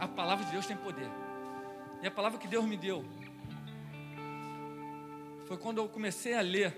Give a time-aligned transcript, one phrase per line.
[0.00, 1.10] A palavra de Deus tem poder.
[2.02, 3.04] E a palavra que Deus me deu
[5.46, 6.74] foi quando eu comecei a ler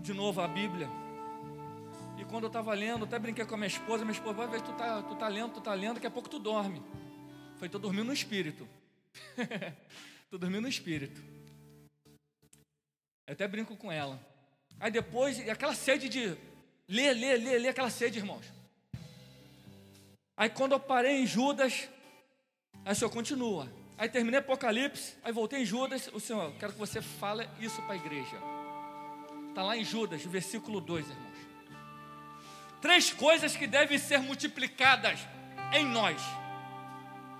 [0.00, 0.88] de novo a Bíblia.
[2.18, 4.72] E quando eu estava lendo, até brinquei com a minha esposa, minha esposa, vai tu
[4.72, 6.82] tá, tu tá lendo, tu tá lendo, daqui a pouco tu dorme.
[7.58, 8.66] Foi, tô dormindo no espírito.
[10.28, 11.22] tô dormindo no espírito.
[13.26, 14.18] Eu até brinco com ela.
[14.80, 16.36] Aí depois, aquela sede de
[16.88, 18.61] ler, ler, ler, ler, aquela sede, irmãos.
[20.36, 21.88] Aí quando eu parei em Judas,
[22.84, 23.72] aí o Senhor continua.
[23.98, 27.92] Aí terminei Apocalipse, aí voltei em Judas, o Senhor, quero que você fale isso para
[27.92, 28.36] a igreja.
[29.48, 31.32] Está lá em Judas, versículo 2, irmãos.
[32.80, 35.20] Três coisas que devem ser multiplicadas
[35.72, 36.20] em nós.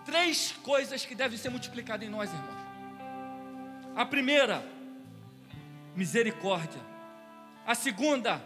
[0.05, 2.63] Três coisas que devem ser multiplicadas em nós, irmãos.
[3.97, 4.65] A primeira,
[5.97, 6.81] misericórdia.
[7.67, 8.41] A segunda,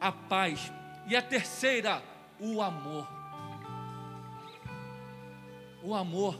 [0.00, 0.72] a paz.
[1.06, 2.02] E a terceira,
[2.40, 3.21] o amor.
[5.84, 6.38] O amor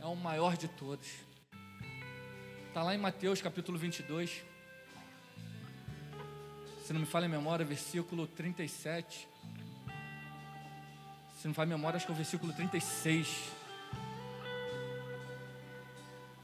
[0.00, 1.06] é o maior de todos.
[2.68, 4.42] Está lá em Mateus capítulo 22.
[6.86, 9.28] Se não me falha a memória, versículo 37.
[11.36, 13.52] Se não me falha a memória, acho que é o versículo 36.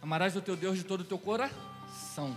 [0.02, 2.36] Amarás o teu Deus de todo o teu coração.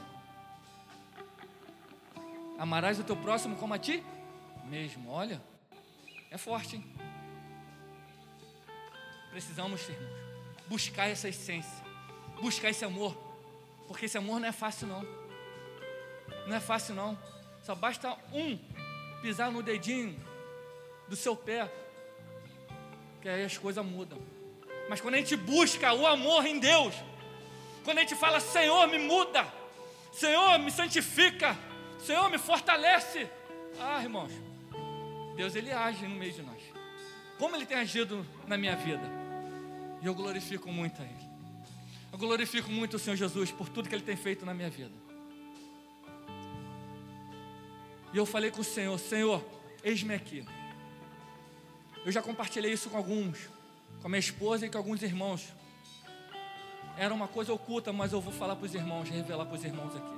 [2.57, 4.01] Amarás o teu próximo como a ti
[4.69, 5.09] mesmo.
[5.09, 5.41] Olha,
[6.31, 6.96] é forte, hein?
[9.31, 10.27] Precisamos, irmãos,
[10.67, 11.83] buscar essa essência,
[12.41, 13.15] buscar esse amor,
[13.87, 15.05] porque esse amor não é fácil, não.
[16.45, 17.17] Não é fácil, não.
[17.63, 18.57] Só basta um
[19.21, 20.17] pisar no dedinho
[21.07, 21.71] do seu pé,
[23.21, 24.19] que aí as coisas mudam.
[24.89, 26.93] Mas quando a gente busca o amor em Deus,
[27.83, 29.45] quando a gente fala, Senhor, me muda,
[30.11, 31.57] Senhor, me santifica,
[31.99, 33.29] Senhor, me fortalece.
[33.79, 34.31] Ah, irmãos,
[35.35, 36.61] Deus ele age no meio de nós.
[37.37, 39.16] Como ele tem agido na minha vida.
[40.01, 41.27] E eu glorifico muito a Ele.
[42.11, 44.93] Eu glorifico muito o Senhor Jesus por tudo que Ele tem feito na minha vida.
[48.13, 49.43] E eu falei com o Senhor: Senhor,
[49.83, 50.45] eis-me aqui.
[52.05, 53.49] Eu já compartilhei isso com alguns,
[54.01, 55.53] com a minha esposa e com alguns irmãos.
[56.97, 59.95] Era uma coisa oculta, mas eu vou falar para os irmãos, revelar para os irmãos
[59.95, 60.17] aqui.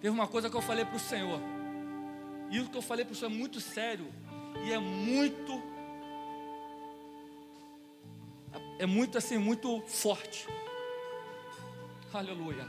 [0.00, 1.40] Teve uma coisa que eu falei para o Senhor.
[2.50, 4.06] E o que eu falei para o Senhor é muito sério.
[4.64, 5.62] E é muito.
[8.84, 10.46] É muito assim, muito forte.
[12.12, 12.66] Aleluia.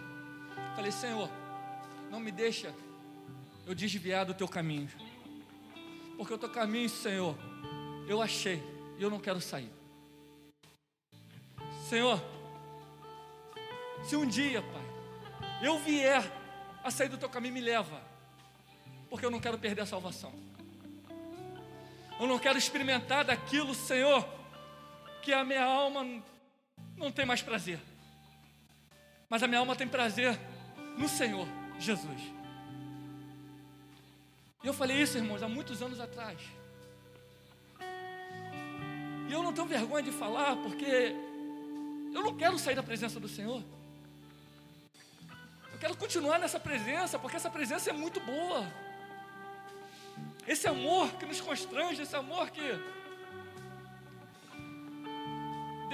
[0.73, 1.29] Falei, Senhor,
[2.09, 2.73] não me deixa
[3.67, 4.87] eu desviar do teu caminho.
[6.15, 7.37] Porque o teu caminho, Senhor,
[8.07, 8.63] eu achei
[8.97, 9.69] e eu não quero sair.
[11.89, 12.23] Senhor,
[14.01, 16.23] se um dia, Pai, eu vier
[16.81, 18.01] a sair do teu caminho, me leva,
[19.09, 20.31] porque eu não quero perder a salvação.
[22.17, 24.25] Eu não quero experimentar daquilo, Senhor,
[25.25, 26.05] que a minha alma
[26.95, 27.79] não tem mais prazer.
[29.27, 30.39] Mas a minha alma tem prazer
[30.99, 31.47] no Senhor
[31.79, 32.21] Jesus.
[34.63, 36.39] E eu falei isso, irmãos, há muitos anos atrás.
[39.27, 41.15] E eu não tenho vergonha de falar, porque
[42.13, 43.63] eu não quero sair da presença do Senhor.
[45.73, 48.63] Eu quero continuar nessa presença, porque essa presença é muito boa.
[50.47, 52.61] Esse amor que nos constrange, esse amor que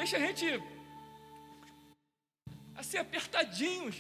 [0.02, 0.64] deixa a gente
[2.76, 3.98] assim apertadinhos.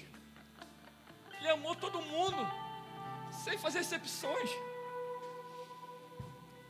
[1.38, 2.41] Ele amou todo mundo,
[3.44, 4.50] sem fazer exceções.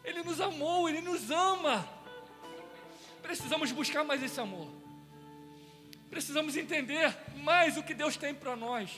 [0.03, 1.88] Ele nos amou, ele nos ama.
[3.22, 4.68] Precisamos buscar mais esse amor.
[6.09, 8.91] Precisamos entender mais o que Deus tem para nós.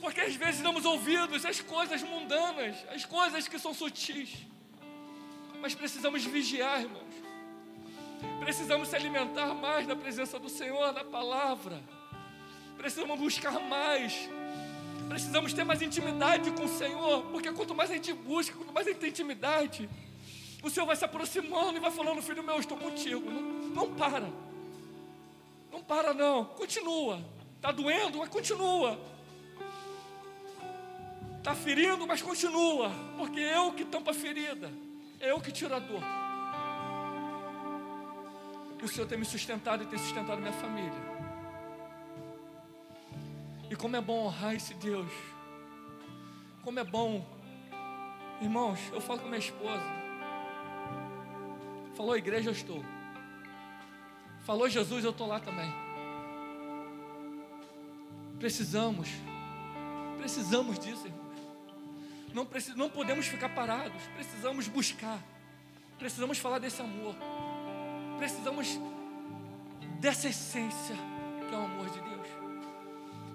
[0.00, 4.30] Porque às vezes damos ouvidos às coisas mundanas, às coisas que são sutis.
[5.60, 7.33] Mas precisamos vigiar, irmãos.
[8.40, 11.80] Precisamos se alimentar mais da presença do Senhor, da palavra.
[12.76, 14.28] Precisamos buscar mais.
[15.08, 18.86] Precisamos ter mais intimidade com o Senhor, porque quanto mais a gente busca, quanto mais
[18.86, 19.88] a gente tem intimidade,
[20.62, 23.30] o Senhor vai se aproximando e vai falando, filho meu, estou contigo.
[23.30, 24.28] Não, não para.
[25.70, 26.44] Não para não.
[26.44, 27.22] Continua.
[27.56, 28.98] Está doendo, mas continua.
[31.38, 34.72] Está ferindo, mas continua, porque eu que tampo a ferida,
[35.20, 36.02] é eu que tiro a dor.
[38.84, 40.92] O Senhor tem me sustentado e tem sustentado minha família.
[43.70, 45.10] E como é bom honrar esse Deus.
[46.62, 47.26] Como é bom.
[48.42, 49.82] Irmãos, eu falo com minha esposa.
[51.96, 52.84] Falou igreja, eu estou.
[54.42, 55.72] Falou Jesus, eu estou lá também.
[58.38, 59.08] Precisamos.
[60.18, 61.24] Precisamos disso, irmão.
[62.34, 65.22] Não, precis, não podemos ficar parados, precisamos buscar,
[65.98, 67.14] precisamos falar desse amor.
[68.18, 68.80] Precisamos
[70.00, 70.96] dessa essência
[71.48, 72.28] que é o amor de Deus.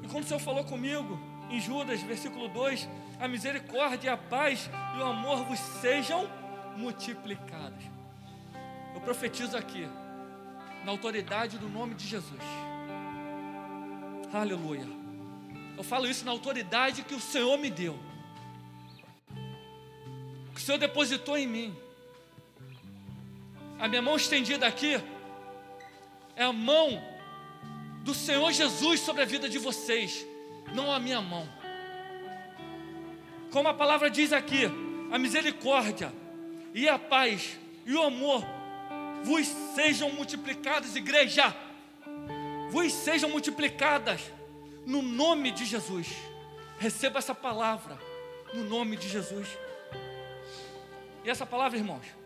[0.03, 2.87] E quando o Senhor falou comigo em Judas, versículo 2,
[3.19, 6.29] a misericórdia, a paz e o amor vos sejam
[6.77, 7.83] multiplicados.
[8.93, 9.87] Eu profetizo aqui,
[10.85, 12.41] na autoridade do nome de Jesus.
[14.33, 14.87] Aleluia.
[15.77, 17.97] Eu falo isso na autoridade que o Senhor me deu.
[20.53, 21.77] Que o Senhor depositou em mim.
[23.79, 25.01] A minha mão estendida aqui
[26.35, 27.01] é a mão
[28.03, 30.25] do Senhor Jesus sobre a vida de vocês,
[30.73, 31.47] não a minha mão.
[33.51, 34.65] Como a palavra diz aqui,
[35.11, 36.13] a misericórdia
[36.73, 38.43] e a paz e o amor
[39.23, 41.55] vos sejam multiplicados, igreja,
[42.71, 44.21] vos sejam multiplicadas
[44.85, 46.07] no nome de Jesus.
[46.77, 47.97] Receba essa palavra
[48.53, 49.47] no nome de Jesus.
[51.23, 52.19] E essa palavra, irmãos,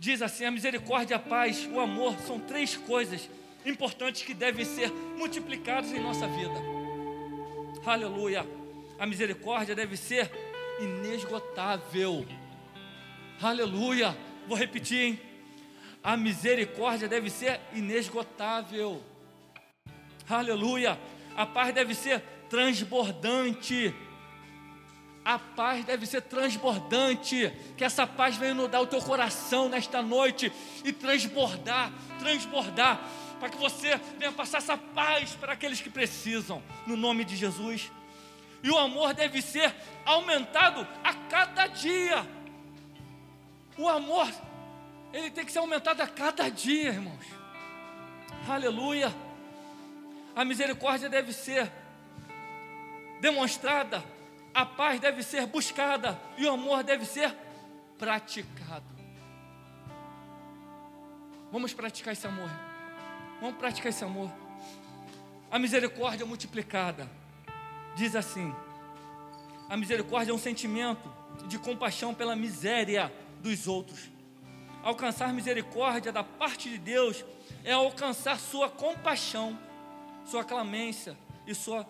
[0.00, 3.28] diz assim: a misericórdia, a paz, o amor são três coisas
[3.64, 6.54] importantes que devem ser multiplicadas em nossa vida.
[7.84, 8.46] Aleluia.
[8.98, 10.30] A misericórdia deve ser
[10.80, 12.26] inesgotável.
[13.40, 14.16] Aleluia.
[14.48, 15.20] Vou repetir, hein?
[16.02, 19.02] A misericórdia deve ser inesgotável.
[20.28, 20.98] Aleluia.
[21.36, 23.94] A paz deve ser transbordante.
[25.30, 27.52] A paz deve ser transbordante.
[27.76, 30.52] Que essa paz venha inundar o teu coração nesta noite
[30.84, 33.00] e transbordar, transbordar,
[33.38, 37.92] para que você venha passar essa paz para aqueles que precisam, no nome de Jesus.
[38.60, 39.72] E o amor deve ser
[40.04, 42.26] aumentado a cada dia.
[43.78, 44.28] O amor
[45.12, 47.26] ele tem que ser aumentado a cada dia, irmãos.
[48.48, 49.14] Aleluia.
[50.34, 51.70] A misericórdia deve ser
[53.20, 54.02] demonstrada,
[54.54, 57.34] a paz deve ser buscada e o amor deve ser
[57.98, 58.84] praticado.
[61.52, 62.50] Vamos praticar esse amor.
[63.40, 64.30] Vamos praticar esse amor.
[65.50, 67.10] A misericórdia multiplicada
[67.96, 68.54] diz assim:
[69.68, 71.12] a misericórdia é um sentimento
[71.46, 74.10] de compaixão pela miséria dos outros
[74.82, 77.24] Alcançar misericórdia da parte de Deus
[77.64, 79.58] é alcançar sua compaixão,
[80.24, 81.16] sua clemência
[81.46, 81.86] e sua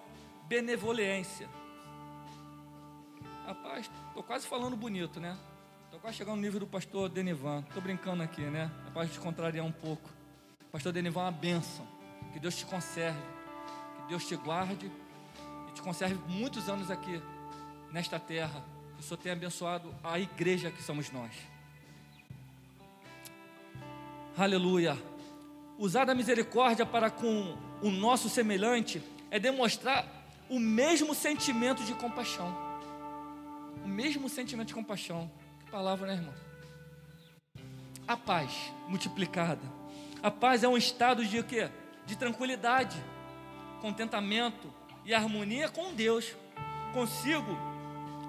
[0.48, 1.48] benevolência.
[3.46, 5.36] Rapaz, estou quase falando bonito, né?
[5.84, 7.64] Estou quase chegando no nível do pastor Denivan.
[7.66, 8.70] Estou brincando aqui, né?
[8.94, 10.08] Para te contrariar um pouco.
[10.70, 11.86] Pastor Denivan é uma bênção.
[12.32, 13.20] Que Deus te conserve.
[13.96, 14.90] Que Deus te guarde
[15.68, 17.20] e te conserve muitos anos aqui
[17.90, 18.62] nesta terra.
[18.94, 21.32] Que o Senhor tenha abençoado a igreja que somos nós.
[24.38, 24.96] Aleluia.
[25.76, 30.06] Usar a misericórdia para com o nosso semelhante é demonstrar
[30.48, 32.69] o mesmo sentimento de compaixão.
[33.90, 35.30] Mesmo sentimento de compaixão.
[35.64, 36.34] Que palavra, né, irmão?
[38.06, 39.60] A paz multiplicada.
[40.22, 41.68] A paz é um estado de quê?
[42.06, 42.96] De tranquilidade,
[43.80, 44.72] contentamento
[45.04, 46.36] e harmonia com Deus,
[46.92, 47.56] consigo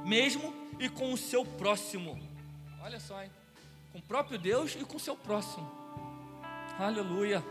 [0.04, 2.20] mesmo e com o seu próximo.
[2.82, 3.30] Olha só, hein?
[3.92, 5.70] Com o próprio Deus e com o seu próximo.
[6.80, 7.44] Aleluia.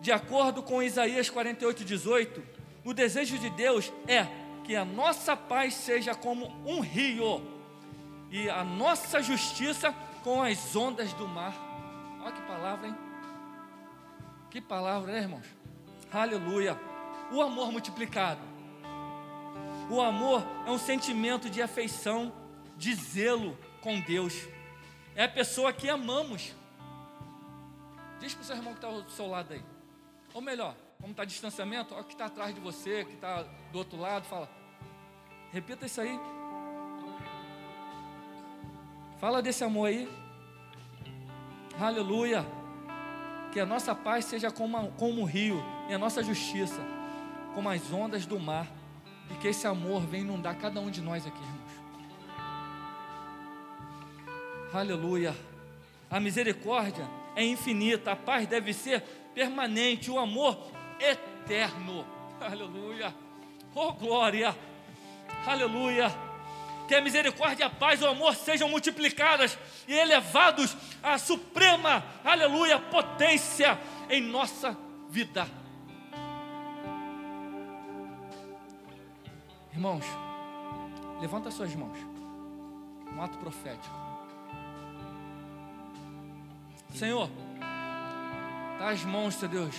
[0.00, 2.42] De acordo com Isaías 48, 18,
[2.84, 7.40] o desejo de Deus é que a nossa paz seja como um rio
[8.32, 11.54] e a nossa justiça com as ondas do mar.
[12.20, 12.96] Olha que palavra, hein?
[14.50, 15.46] Que palavra, né, irmãos?
[16.12, 16.76] Aleluia.
[17.30, 18.40] O amor multiplicado.
[19.88, 22.32] O amor é um sentimento de afeição,
[22.76, 24.34] de zelo com Deus.
[25.14, 26.52] É a pessoa que amamos.
[28.18, 29.62] Diz para o seu irmão que está do seu lado aí.
[30.34, 33.78] Ou melhor, como está distanciamento, olha o que está atrás de você, que está do
[33.78, 34.48] outro lado, fala.
[35.52, 36.18] Repita isso aí.
[39.18, 40.08] Fala desse amor aí.
[41.78, 42.44] Aleluia.
[43.52, 46.80] Que a nossa paz seja como, como o rio, e a nossa justiça,
[47.54, 48.66] como as ondas do mar.
[49.30, 51.66] E que esse amor venha inundar cada um de nós aqui, irmãos.
[54.72, 55.34] Aleluia.
[56.10, 59.02] A misericórdia é infinita, a paz deve ser
[59.34, 62.06] permanente, o amor eterno.
[62.40, 63.14] Aleluia.
[63.74, 64.56] Oh glória.
[65.46, 66.10] Aleluia.
[66.88, 72.78] Que a misericórdia a paz e o amor sejam multiplicadas e elevados à suprema, aleluia,
[72.78, 74.76] potência em nossa
[75.10, 75.48] vida.
[79.72, 80.04] Irmãos,
[81.20, 81.98] levanta suas mãos.
[83.14, 83.94] Um ato profético.
[86.94, 87.28] Senhor,
[88.78, 89.74] tá as mãos, Senhor Deus,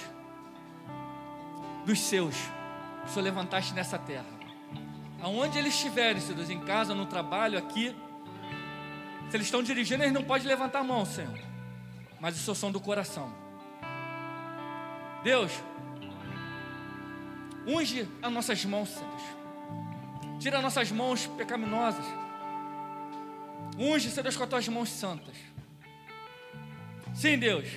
[1.88, 2.36] dos seus,
[3.06, 4.26] o Senhor levantaste nessa terra.
[5.22, 7.96] Aonde eles estiverem, Senhor Deus, em casa, no trabalho, aqui,
[9.30, 11.40] se eles estão dirigindo, eles não podem levantar a mão, Senhor.
[12.20, 13.34] mas o seu som do coração.
[15.24, 15.52] Deus,
[17.66, 20.40] unge as nossas mãos, Deus.
[20.40, 22.06] Tira as nossas mãos pecaminosas.
[23.78, 25.36] Unge, Senhor Deus, com as tuas mãos santas.
[27.14, 27.68] Sim, Deus.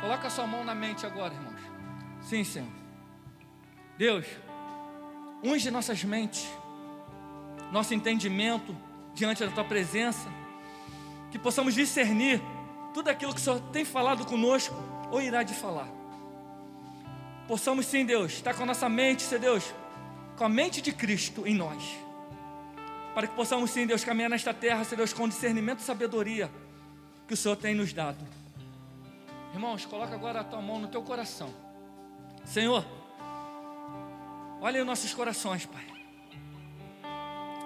[0.00, 1.73] Coloca a sua mão na mente agora, irmãos.
[2.24, 2.68] Sim, Senhor.
[3.98, 4.26] Deus,
[5.42, 6.48] unge nossas mentes,
[7.70, 8.74] nosso entendimento
[9.14, 10.28] diante da tua presença,
[11.30, 12.40] que possamos discernir
[12.92, 14.74] tudo aquilo que o Senhor tem falado conosco
[15.10, 15.88] ou irá de falar.
[17.46, 19.74] Possamos sim, Deus, estar com a nossa mente, Senhor Deus,
[20.36, 21.82] com a mente de Cristo em nós.
[23.14, 26.50] Para que possamos sim, Deus, caminhar nesta terra, Senhor Deus, com discernimento e sabedoria
[27.28, 28.26] que o Senhor tem nos dado.
[29.52, 31.52] Irmãos, coloca agora a tua mão no teu coração.
[32.44, 32.84] Senhor,
[34.60, 35.84] olha os nossos corações, Pai.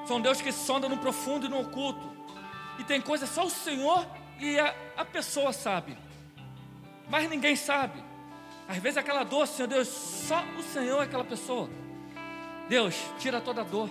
[0.06, 2.16] São Deus que sonda no profundo e no oculto.
[2.78, 4.06] E tem coisa só o Senhor
[4.40, 5.96] e a, a pessoa sabe.
[7.10, 8.02] Mas ninguém sabe.
[8.68, 11.68] Às vezes aquela dor, Senhor Deus, só o Senhor é aquela pessoa.
[12.68, 13.90] Deus, tira toda a dor.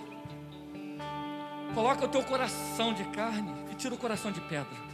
[1.74, 4.88] Coloca o teu coração de carne e tira o coração de pedra.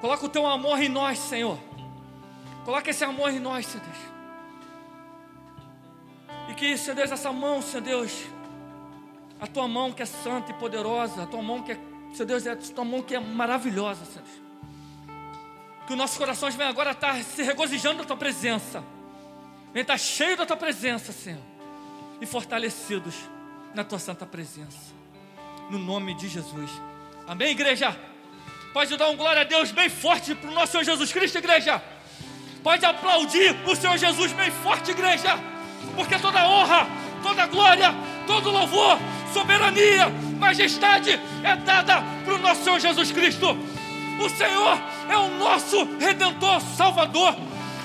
[0.00, 1.58] Coloca o teu amor em nós, Senhor.
[2.64, 3.98] Coloca esse amor em nós, Senhor Deus.
[6.48, 8.12] E que, Senhor Deus, essa mão, Senhor Deus,
[9.40, 11.78] a tua mão que é santa e poderosa, a tua mão que é,
[12.12, 14.44] Senhor Deus, é a tua mão que é maravilhosa, Senhor Deus.
[15.86, 18.82] Que os nossos corações venham agora estar se regozijando da tua presença.
[19.72, 21.42] Venham estar cheios da tua presença, Senhor.
[22.20, 23.14] E fortalecidos
[23.74, 24.94] na tua santa presença.
[25.70, 26.70] No nome de Jesus.
[27.26, 27.98] Amém, igreja?
[28.72, 31.82] Pode dar um glória a Deus bem forte para o nosso Senhor Jesus Cristo, igreja.
[32.62, 35.53] Pode aplaudir o Senhor Jesus bem forte, igreja.
[35.94, 36.86] Porque toda honra,
[37.22, 37.94] toda glória,
[38.26, 38.98] todo louvor,
[39.32, 43.56] soberania, majestade é dada para o nosso Senhor Jesus Cristo.
[44.20, 47.34] O Senhor é o nosso redentor, salvador.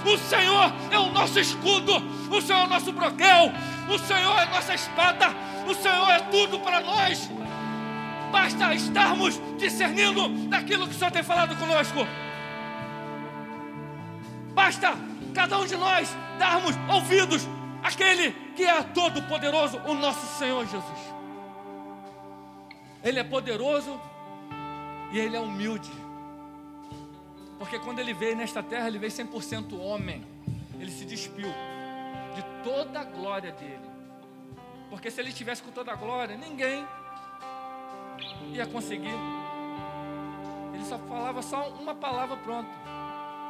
[0.06, 1.94] O Senhor é o nosso escudo.
[2.30, 3.52] O Senhor é o nosso broquel.
[3.90, 5.30] O Senhor é a nossa espada.
[5.68, 7.30] O Senhor é tudo para nós.
[8.32, 12.08] Basta estarmos discernindo daquilo que o Senhor tem falado conosco.
[14.54, 14.94] Basta
[15.34, 17.48] cada um de nós darmos ouvidos
[17.84, 21.00] àquele que é todo poderoso, o nosso Senhor Jesus.
[23.04, 24.00] Ele é poderoso
[25.12, 25.92] e ele é humilde.
[27.58, 30.26] Porque quando ele veio nesta terra, ele veio 100% homem.
[30.80, 31.50] Ele se despiu
[32.36, 33.90] de toda a glória dele.
[34.90, 36.88] Porque se ele estivesse com toda a glória, ninguém
[38.54, 39.16] ia conseguir.
[40.74, 42.70] Ele só falava só uma palavra pronto.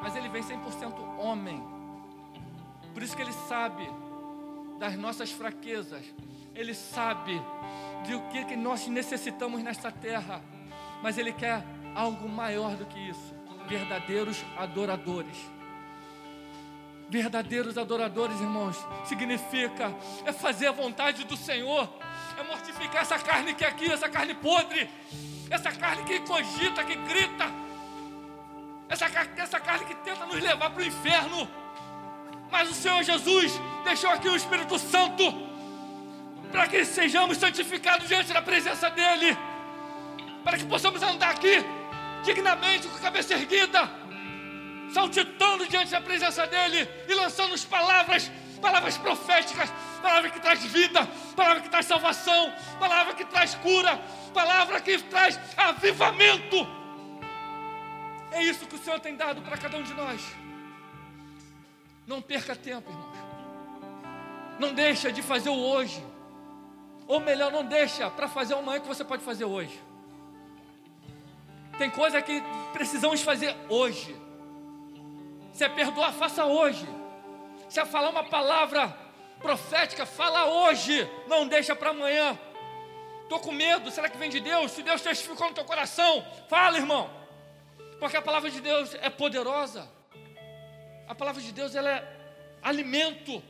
[0.01, 1.63] Mas ele vem 100% homem.
[2.93, 3.89] Por isso que ele sabe
[4.79, 6.03] das nossas fraquezas.
[6.55, 7.39] Ele sabe
[8.05, 10.41] de o que, que nós necessitamos nesta terra.
[11.03, 15.38] Mas ele quer algo maior do que isso verdadeiros adoradores.
[17.07, 19.95] Verdadeiros adoradores, irmãos, significa
[20.25, 21.88] é fazer a vontade do Senhor,
[22.38, 24.89] é mortificar essa carne que é aqui, essa carne podre,
[25.50, 27.45] essa carne que cogita, que grita,
[28.88, 29.05] essa,
[29.38, 31.48] essa carne que tenta nos levar para o inferno.
[32.51, 35.49] Mas o Senhor Jesus deixou aqui o Espírito Santo
[36.51, 39.37] para que sejamos santificados diante da presença dEle,
[40.43, 41.63] para que possamos andar aqui
[42.23, 43.89] dignamente, com a cabeça erguida,
[44.93, 51.07] saltitando diante da presença dEle e lançando as palavras, palavras proféticas, palavra que traz vida,
[51.35, 54.01] palavra que traz salvação, palavra que traz cura,
[54.33, 56.67] palavra que traz avivamento.
[58.31, 60.21] É isso que o Senhor tem dado para cada um de nós.
[62.09, 63.17] Não perca tempo, irmãos.
[64.57, 66.03] Não deixa de fazer o hoje.
[67.07, 69.79] Ou melhor, não deixa para fazer amanhã que você pode fazer hoje.
[71.77, 72.41] Tem coisa que
[72.73, 74.19] precisamos fazer hoje.
[75.53, 76.83] Se é perdoar, faça hoje.
[77.69, 78.87] Se é falar uma palavra
[79.37, 81.07] profética, fala hoje.
[81.27, 82.35] Não deixa para amanhã.
[83.21, 84.71] Estou com medo, será que vem de Deus?
[84.71, 87.07] Se Deus testificou no teu coração, fala, irmão.
[87.99, 89.98] Porque a palavra de Deus é poderosa.
[91.09, 92.17] A palavra de Deus ela é
[92.61, 93.43] alimento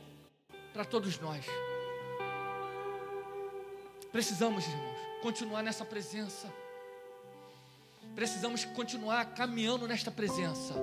[0.72, 1.46] para todos nós.
[4.10, 6.52] Precisamos, irmãos, continuar nessa presença
[8.14, 10.74] precisamos continuar caminhando nesta presença.